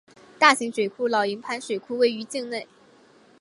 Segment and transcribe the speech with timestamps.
[0.39, 2.67] 大型水库老营盘水库位于境内。